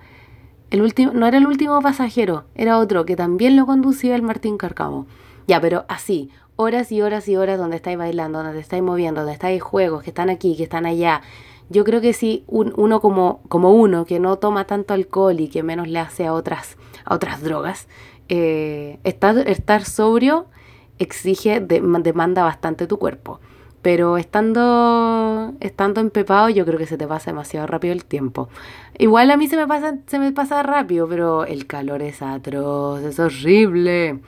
[0.70, 4.58] El último, no era el último pasajero, era otro que también lo conducía el Martín
[4.58, 5.08] Carcamo.
[5.48, 9.34] Ya, pero así, horas y horas y horas donde estáis bailando, donde estáis moviendo, donde
[9.34, 11.22] estáis juegos, que están aquí, que están allá,
[11.72, 15.64] yo creo que si uno como, como uno que no toma tanto alcohol y que
[15.64, 16.76] menos le hace a otras,
[17.06, 17.88] a otras drogas,
[18.32, 20.48] eh, estar, estar, sobrio
[21.00, 23.40] exige, demanda bastante tu cuerpo.
[23.82, 28.50] Pero estando, estando empepado, yo creo que se te pasa demasiado rápido el tiempo.
[28.98, 33.04] Igual a mí se me pasa, se me pasa rápido, pero el calor es atroz,
[33.04, 34.20] es horrible.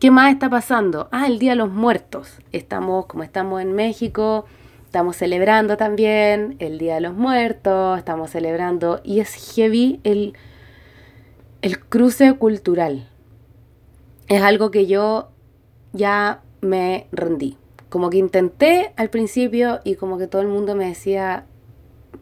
[0.00, 1.08] ¿Qué más está pasando?
[1.12, 2.38] Ah, el Día de los Muertos.
[2.52, 4.46] Estamos, como estamos en México,
[4.88, 10.32] Estamos celebrando también el Día de los Muertos, estamos celebrando y es heavy el,
[11.60, 13.06] el cruce cultural.
[14.28, 15.30] Es algo que yo
[15.92, 17.56] ya me rendí.
[17.88, 21.46] Como que intenté al principio y como que todo el mundo me decía,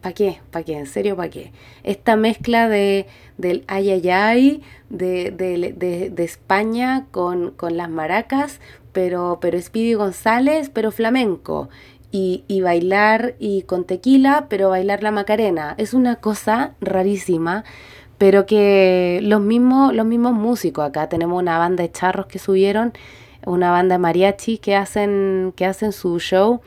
[0.00, 0.40] ¿para qué?
[0.50, 0.78] ¿Para qué?
[0.78, 1.52] ¿En serio para qué?
[1.82, 8.60] Esta mezcla de, del ay ay de, de, de España con, con, las maracas,
[8.92, 11.68] pero, pero Speedy González, pero flamenco
[12.10, 15.74] y, bailar y con tequila, pero bailar la Macarena.
[15.78, 17.64] Es una cosa rarísima,
[18.18, 22.92] pero que los mismos, los mismos músicos, acá tenemos una banda de charros que subieron,
[23.44, 26.60] una banda de mariachi que hacen, que hacen su show,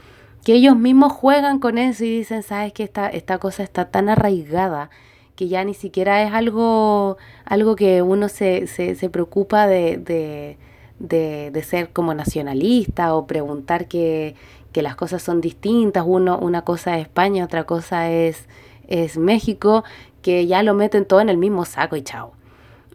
[0.44, 4.10] que ellos mismos juegan con eso y dicen, sabes que esta, esta cosa está tan
[4.10, 4.90] arraigada
[5.36, 10.58] que ya ni siquiera es algo, algo que uno se, se, se preocupa de, de,
[11.00, 14.36] de, de ser como nacionalista o preguntar que,
[14.74, 18.48] que las cosas son distintas, uno, una cosa es España, otra cosa es,
[18.88, 19.84] es México,
[20.22, 22.34] que ya lo meten todo en el mismo saco y chao.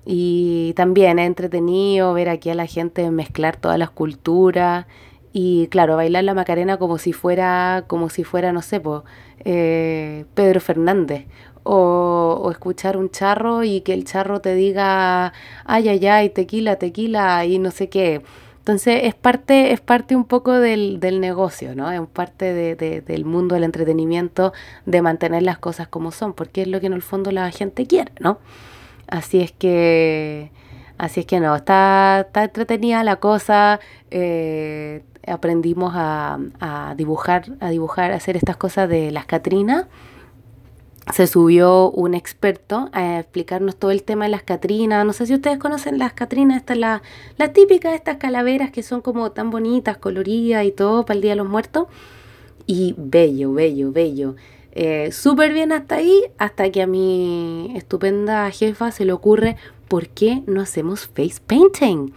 [0.07, 4.87] Y también es entretenido ver aquí a la gente mezclar todas las culturas
[5.33, 8.81] y claro, bailar la Macarena como si fuera, como si fuera, no sé,
[9.45, 11.27] eh, Pedro Fernández.
[11.65, 15.33] O, o, escuchar un charro y que el charro te diga,
[15.65, 18.23] ay, ay, ay, tequila, tequila y no sé qué.
[18.64, 21.92] Entonces es parte, es parte un poco del, del negocio, ¿no?
[21.92, 24.55] Es parte de, del mundo del entretenimiento
[24.87, 27.87] de mantener las cosas como son, porque es lo que en el fondo la gente
[27.87, 28.38] quiere, ¿no?
[29.07, 30.50] Así es que,
[30.96, 33.81] así es que no, está, está entretenida la cosa.
[34.11, 39.88] Eh, aprendimos a, a dibujar, a dibujar, a hacer estas cosas de las Catrinas
[41.12, 45.05] se subió un experto a explicarnos todo el tema de las Catrinas.
[45.05, 47.03] No sé si ustedes conocen las Catrinas, esta la,
[47.37, 51.23] la típica de estas calaveras que son como tan bonitas, coloridas y todo para el
[51.23, 51.88] Día de los Muertos.
[52.67, 54.37] Y bello, bello, bello.
[54.73, 59.57] Eh, Súper bien hasta ahí, hasta que a mi estupenda jefa se le ocurre,
[59.88, 62.12] ¿por qué no hacemos face painting?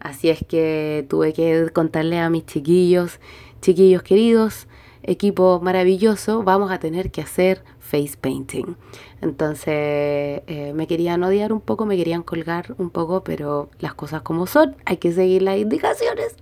[0.00, 3.20] Así es que tuve que contarle a mis chiquillos,
[3.60, 4.66] chiquillos queridos,
[5.02, 8.76] equipo maravilloso, vamos a tener que hacer face painting.
[9.20, 14.22] Entonces eh, me querían odiar un poco, me querían colgar un poco, pero las cosas
[14.22, 16.36] como son, hay que seguir las indicaciones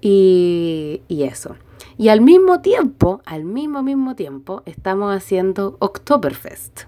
[0.00, 1.56] y, y eso.
[1.96, 6.82] Y al mismo tiempo, al mismo mismo tiempo, estamos haciendo Oktoberfest.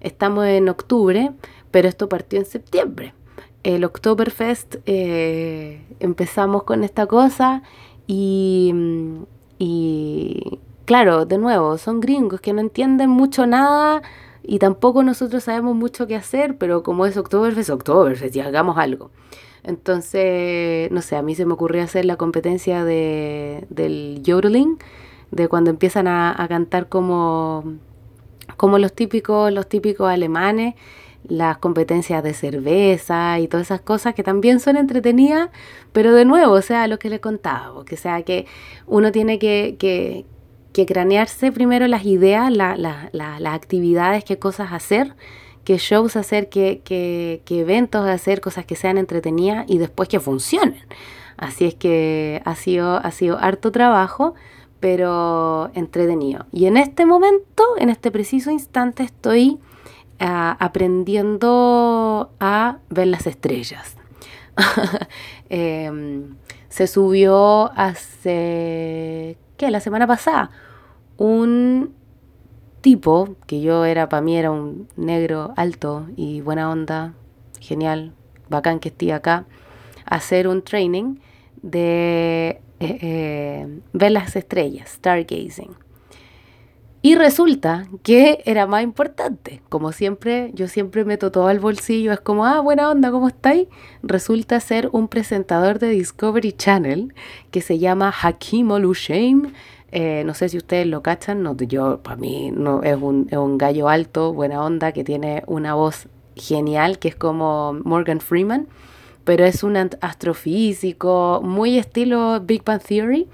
[0.00, 1.32] Estamos en octubre,
[1.70, 3.14] pero esto partió en septiembre.
[3.64, 7.62] El Oktoberfest eh, empezamos con esta cosa
[8.06, 8.72] y,
[9.58, 14.00] y claro, de nuevo, son gringos que no entienden mucho nada
[14.42, 19.10] y tampoco nosotros sabemos mucho qué hacer, pero como es Oktoberfest, Oktoberfest y hagamos algo.
[19.64, 24.78] Entonces, no sé, a mí se me ocurrió hacer la competencia de, del yodeling,
[25.30, 27.74] de cuando empiezan a, a cantar como,
[28.56, 30.74] como los típicos, los típicos alemanes,
[31.28, 35.50] las competencias de cerveza y todas esas cosas que también son entretenidas,
[35.92, 38.46] pero de nuevo, o sea, lo que le contaba, que sea que
[38.86, 40.24] uno tiene que, que,
[40.78, 45.16] que cranearse primero las ideas, la, la, las actividades, qué cosas hacer,
[45.64, 50.86] qué shows hacer, qué, eventos hacer, cosas que sean entretenidas y después que funcionen.
[51.36, 54.34] Así es que ha sido, ha sido harto trabajo,
[54.78, 56.46] pero entretenido.
[56.52, 59.58] Y en este momento, en este preciso instante, estoy
[60.20, 63.96] uh, aprendiendo a ver las estrellas.
[65.50, 66.22] eh,
[66.68, 69.72] se subió hace, ¿qué?
[69.72, 70.52] La semana pasada,
[71.18, 71.94] un
[72.80, 77.14] tipo que yo era, para mí era un negro alto y buena onda,
[77.60, 78.12] genial,
[78.48, 79.44] bacán que esté acá,
[80.06, 81.16] hacer un training
[81.60, 85.76] de eh, eh, ver las estrellas, stargazing.
[87.00, 89.62] Y resulta que era más importante.
[89.68, 92.12] Como siempre, yo siempre meto todo al bolsillo.
[92.12, 93.68] Es como, ah, buena onda, ¿cómo estáis?
[94.02, 97.14] Resulta ser un presentador de Discovery Channel
[97.52, 99.52] que se llama Hakim Olusheim.
[99.90, 101.42] Eh, no sé si ustedes lo cachan.
[101.42, 105.42] No, yo, para mí, no, es, un, es un gallo alto, buena onda, que tiene
[105.46, 108.68] una voz genial, que es como Morgan Freeman.
[109.24, 113.28] Pero es un astrofísico, muy estilo Big Bang Theory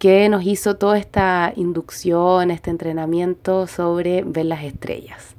[0.00, 5.36] que nos hizo toda esta inducción, este entrenamiento sobre ver las estrellas.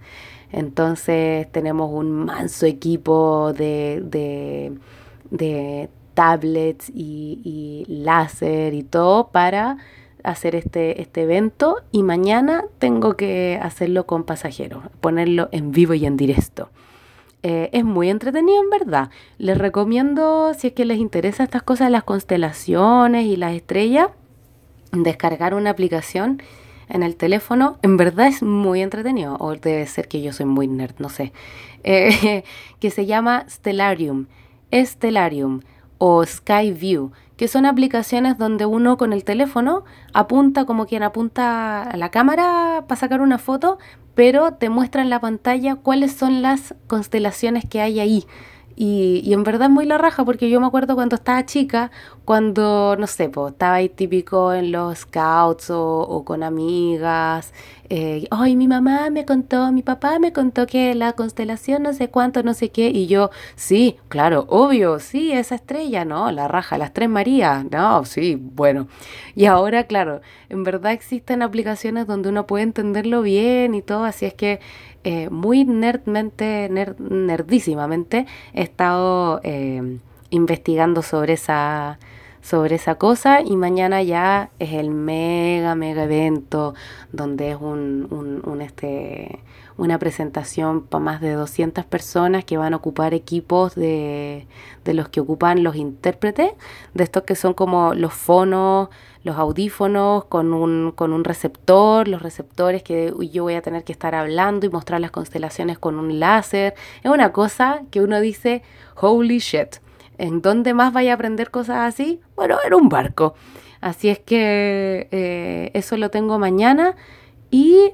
[0.51, 4.73] Entonces tenemos un manso equipo de, de,
[5.31, 9.77] de tablets y, y, láser y todo para
[10.23, 16.05] hacer este, este evento y mañana tengo que hacerlo con pasajeros, ponerlo en vivo y
[16.05, 16.69] en directo.
[17.43, 19.09] Eh, es muy entretenido en verdad.
[19.37, 24.09] Les recomiendo, si es que les interesa estas cosas las constelaciones y las estrellas,
[24.91, 26.41] descargar una aplicación
[26.89, 30.67] en el teléfono, en verdad es muy entretenido, o debe ser que yo soy muy
[30.67, 31.31] nerd, no sé,
[31.83, 32.43] eh,
[32.79, 34.27] que se llama Stellarium,
[34.73, 35.61] Stellarium
[35.97, 41.81] o Sky View, que son aplicaciones donde uno con el teléfono apunta como quien apunta
[41.81, 43.79] a la cámara para sacar una foto,
[44.13, 48.27] pero te muestra en la pantalla cuáles son las constelaciones que hay ahí.
[48.75, 51.89] Y, en verdad es muy la raja porque yo me acuerdo cuando estaba chica,
[52.25, 57.53] cuando, no sé, pues estaba ahí típico en los scouts o, o con amigas.
[57.89, 62.09] Eh, Ay, mi mamá me contó, mi papá me contó que la constelación no sé
[62.09, 62.89] cuánto, no sé qué.
[62.89, 66.31] Y yo, sí, claro, obvio, sí, esa estrella, ¿no?
[66.31, 68.87] La raja, las tres Marías, no, sí, bueno.
[69.35, 74.25] Y ahora, claro, en verdad existen aplicaciones donde uno puede entenderlo bien y todo, así
[74.25, 74.59] es que
[75.03, 79.97] eh, muy nerdmente, nerd, nerdísimamente, he estado eh,
[80.31, 81.99] investigando sobre esa,
[82.41, 86.73] sobre esa cosa y mañana ya es el mega, mega evento
[87.11, 89.39] donde es un, un, este,
[89.77, 94.47] una presentación para más de 200 personas que van a ocupar equipos de,
[94.83, 96.53] de los que ocupan los intérpretes,
[96.93, 98.89] de estos que son como los fonos,
[99.23, 103.91] los audífonos con un, con un receptor, los receptores que yo voy a tener que
[103.91, 106.73] estar hablando y mostrar las constelaciones con un láser.
[107.03, 108.63] Es una cosa que uno dice,
[108.95, 109.77] holy shit.
[110.21, 112.21] ¿En dónde más vaya a aprender cosas así?
[112.35, 113.33] Bueno, en un barco.
[113.81, 116.95] Así es que eh, eso lo tengo mañana
[117.49, 117.91] y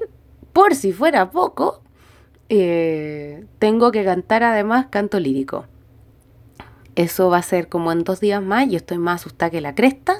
[0.52, 1.80] por si fuera poco,
[2.50, 5.64] eh, tengo que cantar además canto lírico.
[6.96, 8.68] Eso va a ser como en dos días más.
[8.68, 10.16] Yo estoy más asustada que la cresta.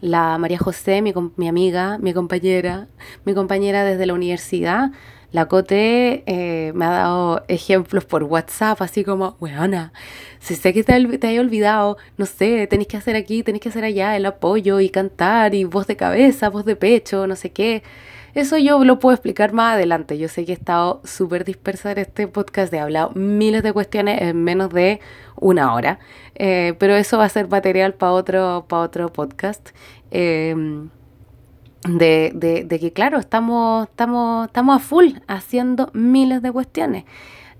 [0.00, 2.88] La María José, mi, mi amiga, mi compañera,
[3.24, 4.90] mi compañera desde la universidad,
[5.32, 9.92] la Cote eh, me ha dado ejemplos por WhatsApp, así como, weona,
[10.40, 13.84] si sé que te, te olvidado, no sé, tenéis que hacer aquí, tenéis que hacer
[13.84, 17.82] allá el apoyo y cantar y voz de cabeza, voz de pecho, no sé qué.
[18.34, 20.16] Eso yo lo puedo explicar más adelante.
[20.18, 24.22] Yo sé que he estado súper dispersa en este podcast, he hablado miles de cuestiones
[24.22, 25.00] en menos de
[25.36, 25.98] una hora,
[26.34, 29.70] eh, pero eso va a ser material para otro, para otro podcast.
[30.10, 30.54] Eh,
[31.88, 37.04] de, de, de, que, claro, estamos, estamos, estamos a full haciendo miles de cuestiones.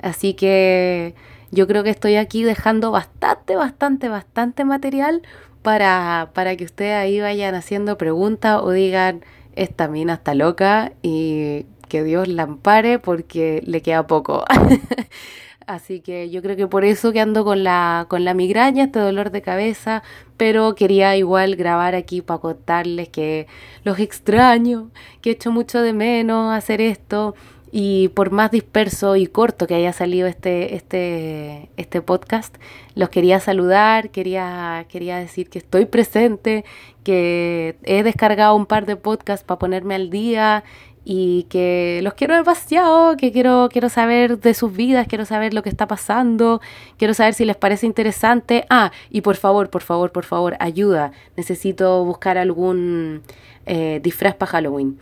[0.00, 1.14] Así que
[1.50, 5.22] yo creo que estoy aquí dejando bastante, bastante, bastante material
[5.62, 11.66] para, para que ustedes ahí vayan haciendo preguntas o digan, esta mina está loca y
[11.88, 14.44] que Dios la ampare porque le queda poco.
[15.66, 18.98] Así que yo creo que por eso que ando con la, con la migraña, este
[18.98, 20.02] dolor de cabeza,
[20.36, 23.46] pero quería igual grabar aquí para contarles que
[23.84, 24.90] los extraño,
[25.20, 27.34] que he hecho mucho de menos hacer esto
[27.74, 32.54] y por más disperso y corto que haya salido este, este, este podcast,
[32.94, 36.66] los quería saludar, quería, quería decir que estoy presente,
[37.02, 40.64] que he descargado un par de podcasts para ponerme al día
[41.04, 45.62] y que los quiero demasiado, que quiero, quiero saber de sus vidas, quiero saber lo
[45.62, 46.60] que está pasando,
[46.96, 48.64] quiero saber si les parece interesante.
[48.70, 51.12] Ah, y por favor, por favor, por favor, ayuda.
[51.36, 53.22] Necesito buscar algún
[53.66, 54.98] eh, disfraz para Halloween.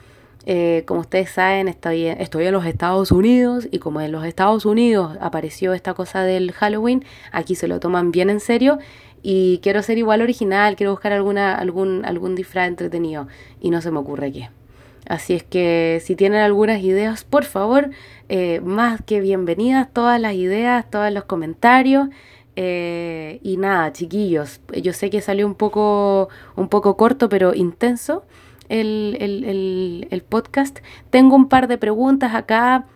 [0.47, 4.65] Eh, como ustedes saben, estoy, estoy en los Estados Unidos y como en los Estados
[4.65, 8.79] Unidos apareció esta cosa del Halloween, aquí se lo toman bien en serio
[9.23, 13.29] y quiero ser igual original, quiero buscar alguna, algún, algún disfraz entretenido
[13.61, 14.60] y no se me ocurre qué.
[15.07, 17.91] Así es que si tienen algunas ideas, por favor,
[18.29, 22.09] eh, más que bienvenidas todas las ideas, todos los comentarios.
[22.57, 28.25] Eh, y nada, chiquillos, yo sé que salió un poco, un poco corto, pero intenso
[28.69, 30.79] el, el, podcast.
[31.11, 32.87] Tengo un par de preguntas acá,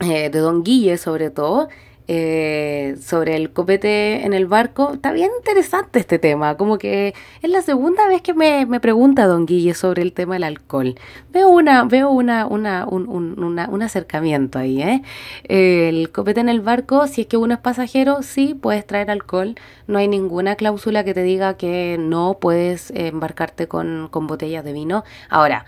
[0.00, 1.68] eh, de Don Guille sobre todo.
[2.06, 4.92] Eh, sobre el copete en el barco.
[4.92, 9.46] Está bien interesante este tema, como que es la segunda vez que me, pregunta Don
[9.46, 10.96] Guille sobre el tema del alcohol.
[11.32, 15.02] Veo una, veo una, una, un, un, acercamiento ahí, ¿eh?
[15.44, 19.54] El copete en el barco, si es que uno es pasajero, sí puedes traer alcohol.
[19.86, 24.74] No hay ninguna cláusula que te diga que no puedes embarcarte con, con botellas de
[24.74, 25.04] vino.
[25.30, 25.64] Ahora,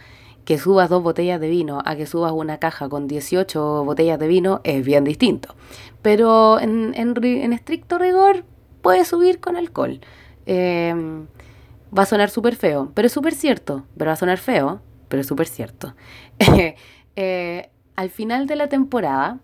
[0.46, 4.28] que subas dos botellas de vino a que subas una caja con 18 botellas de
[4.28, 5.56] vino es bien distinto.
[6.02, 8.44] Pero en, en, estricto rigor
[8.80, 10.00] puedes subir con alcohol.
[10.46, 11.26] Em,
[11.96, 13.86] va a sonar súper feo, pero es súper cierto.
[13.98, 15.94] Pero va a sonar feo, pero es súper cierto.
[17.18, 19.38] Eh, al final de la temporada,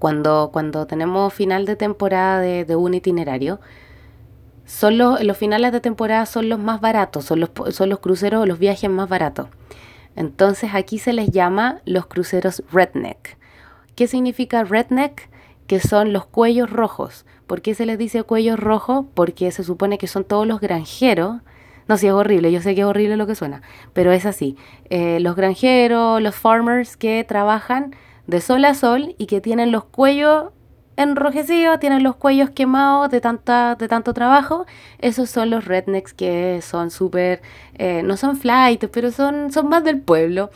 [0.00, 3.60] cuando, cuando tenemos final de temporada de, de un itinerario,
[4.68, 8.42] son los, los finales de temporada son los más baratos, son los, son los cruceros
[8.42, 9.48] o los viajes más baratos.
[10.14, 13.38] Entonces aquí se les llama los cruceros redneck.
[13.96, 15.30] ¿Qué significa redneck?
[15.66, 17.24] Que son los cuellos rojos.
[17.46, 19.06] ¿Por qué se les dice cuellos rojos?
[19.14, 21.40] Porque se supone que son todos los granjeros.
[21.88, 23.62] No, si es horrible, yo sé que es horrible lo que suena,
[23.94, 24.58] pero es así.
[24.90, 27.96] Eh, los granjeros, los farmers que trabajan
[28.26, 30.50] de sol a sol y que tienen los cuellos
[30.98, 34.66] enrojecidos, tienen los cuellos quemados de, tanta, de tanto trabajo.
[34.98, 37.40] Esos son los rednecks que son súper,
[37.78, 40.50] eh, no son flight, pero son, son más del pueblo.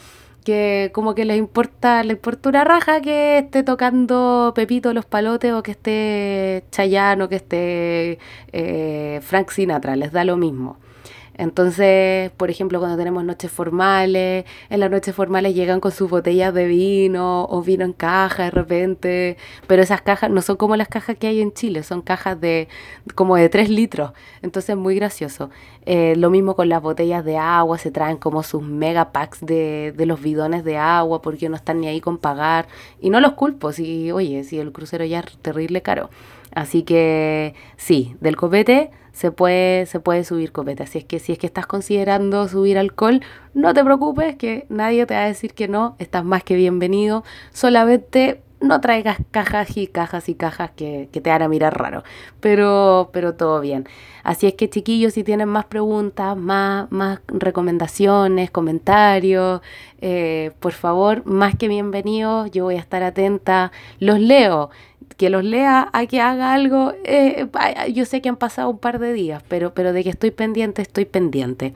[0.45, 5.53] Que como que les importa, les importa una raja que esté tocando Pepito los palotes
[5.53, 8.19] o que esté Chayano, que esté
[8.53, 10.79] eh, Frank Sinatra, les da lo mismo.
[11.35, 16.53] Entonces, por ejemplo, cuando tenemos noches formales, en las noches formales llegan con sus botellas
[16.53, 20.89] de vino o vino en caja de repente, pero esas cajas no son como las
[20.89, 22.69] cajas que hay en Chile, son cajas de
[23.15, 24.13] como de 3 litros,
[24.43, 25.51] entonces es muy gracioso.
[25.87, 29.93] Eh, lo mismo con las botellas de agua, se traen como sus mega packs de,
[29.97, 32.67] de los bidones de agua porque no están ni ahí con pagar
[33.01, 36.11] y no los culpo, si, oye, si el crucero ya es terrible caro.
[36.55, 40.83] Así que sí, del copete se puede, se puede subir copete.
[40.83, 43.21] Así es que si es que estás considerando subir alcohol,
[43.55, 47.25] no te preocupes, que nadie te va a decir que no, estás más que bienvenido.
[47.53, 52.03] Solamente no traigas cajas y cajas y cajas que, te van a mirar raro,
[52.41, 53.87] pero, pero todo bien.
[54.23, 59.61] Así es que chiquillos, si tienen más preguntas, más, más recomendaciones, comentarios,
[60.01, 64.71] eh, por favor, más que bienvenidos, yo voy a estar atenta, los leo
[65.17, 67.47] que los lea a que haga algo, eh,
[67.93, 70.83] yo sé que han pasado un par de días, pero, pero de que estoy pendiente,
[70.83, 71.75] estoy pendiente.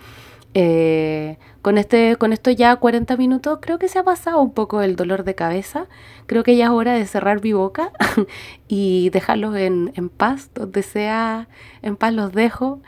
[0.59, 4.80] Eh, con, este, con esto ya 40 minutos creo que se ha pasado un poco
[4.80, 5.86] el dolor de cabeza.
[6.24, 7.92] Creo que ya es hora de cerrar mi boca
[8.66, 11.46] y dejarlos en, en paz, donde sea,
[11.82, 12.80] en paz los dejo,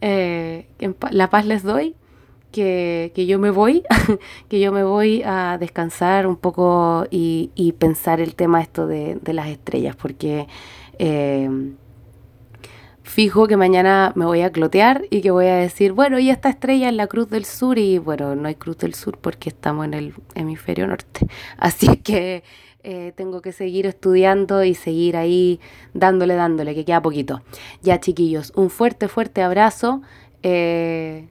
[0.00, 0.66] eh,
[1.12, 1.94] la paz les doy.
[2.50, 3.84] Que, yo me voy,
[4.48, 9.48] que yo me voy a descansar un poco y, pensar el tema esto de, las
[9.48, 10.48] estrellas, porque
[10.98, 11.48] eh,
[13.04, 16.48] fijo que mañana me voy a clotear y que voy a decir, bueno, y esta
[16.48, 19.84] estrella es la Cruz del Sur y bueno, no hay Cruz del Sur porque estamos
[19.84, 21.26] en el hemisferio norte.
[21.58, 22.42] Así que
[22.82, 25.60] eh, tengo que seguir estudiando y seguir ahí
[25.92, 27.42] dándole, dándole, que queda poquito.
[27.82, 30.02] Ya chiquillos, un fuerte, fuerte abrazo.
[30.42, 31.28] Eh,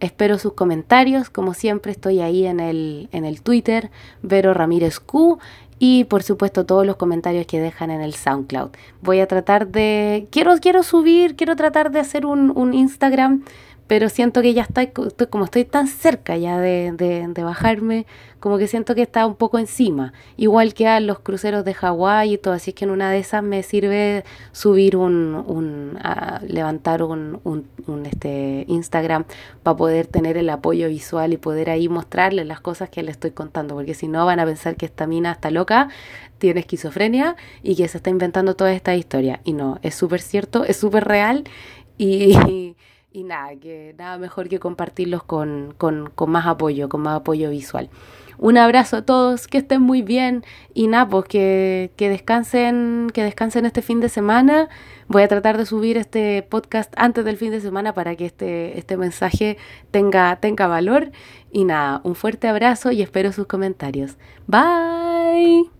[0.00, 3.90] Espero sus comentarios, como siempre estoy ahí en el, en el Twitter,
[4.22, 5.38] Vero Ramírez Q,
[5.78, 8.70] y por supuesto todos los comentarios que dejan en el SoundCloud.
[9.02, 13.44] Voy a tratar de, quiero, quiero subir, quiero tratar de hacer un, un Instagram
[13.86, 14.90] pero siento que ya está,
[15.30, 18.06] como estoy tan cerca ya de, de, bajarme,
[18.40, 22.34] como que siento que está un poco encima, igual que a los cruceros de Hawái
[22.34, 25.98] y todo, así que en una de esas me sirve subir un, un
[26.48, 29.24] levantar un, un, un, este Instagram
[29.62, 33.30] para poder tener el apoyo visual y poder ahí mostrarles las cosas que les estoy
[33.30, 35.88] contando, porque si no van a pensar que esta mina está loca,
[36.38, 40.64] tiene esquizofrenia y que se está inventando toda esta historia, y no, es súper cierto,
[40.64, 41.44] es súper real
[41.98, 42.74] y
[43.16, 47.48] y nada, que nada mejor que compartirlos con, con, con, más apoyo, con más apoyo
[47.48, 47.88] visual.
[48.36, 50.44] Un abrazo a todos, que estén muy bien
[50.74, 54.68] y nada, pues que, que, descansen, que descansen este fin de semana.
[55.08, 58.78] Voy a tratar de subir este podcast antes del fin de semana para que este,
[58.78, 59.56] este mensaje
[59.90, 61.10] tenga, tenga valor.
[61.50, 64.18] Y nada, un fuerte abrazo y espero sus comentarios.
[64.46, 65.75] Bye.